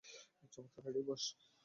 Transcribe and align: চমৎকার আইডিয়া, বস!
চমৎকার 0.53 0.83
আইডিয়া, 0.87 1.05
বস! 1.07 1.23